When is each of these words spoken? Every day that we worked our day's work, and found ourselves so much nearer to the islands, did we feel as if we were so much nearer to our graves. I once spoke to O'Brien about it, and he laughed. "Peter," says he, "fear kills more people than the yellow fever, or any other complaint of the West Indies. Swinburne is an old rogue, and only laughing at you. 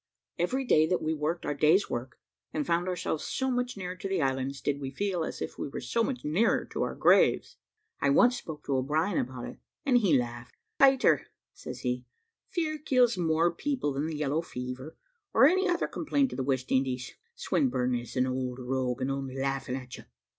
Every 0.39 0.65
day 0.65 0.87
that 0.87 0.99
we 0.99 1.13
worked 1.13 1.45
our 1.45 1.53
day's 1.53 1.87
work, 1.87 2.17
and 2.51 2.65
found 2.65 2.87
ourselves 2.87 3.23
so 3.23 3.51
much 3.51 3.77
nearer 3.77 3.95
to 3.97 4.09
the 4.09 4.19
islands, 4.19 4.59
did 4.59 4.79
we 4.81 4.89
feel 4.89 5.23
as 5.23 5.43
if 5.43 5.59
we 5.59 5.69
were 5.69 5.79
so 5.79 6.03
much 6.03 6.25
nearer 6.25 6.65
to 6.73 6.81
our 6.81 6.95
graves. 6.95 7.57
I 8.01 8.09
once 8.09 8.35
spoke 8.39 8.65
to 8.65 8.75
O'Brien 8.77 9.19
about 9.19 9.45
it, 9.45 9.59
and 9.85 9.99
he 9.99 10.17
laughed. 10.17 10.55
"Peter," 10.79 11.27
says 11.53 11.81
he, 11.81 12.03
"fear 12.49 12.79
kills 12.79 13.15
more 13.15 13.53
people 13.53 13.93
than 13.93 14.07
the 14.07 14.17
yellow 14.17 14.41
fever, 14.41 14.97
or 15.35 15.45
any 15.45 15.69
other 15.69 15.87
complaint 15.87 16.33
of 16.33 16.37
the 16.37 16.43
West 16.43 16.71
Indies. 16.71 17.13
Swinburne 17.35 17.93
is 17.93 18.15
an 18.15 18.25
old 18.25 18.57
rogue, 18.57 19.01
and 19.01 19.11
only 19.11 19.37
laughing 19.37 19.75
at 19.75 19.97
you. 19.97 20.05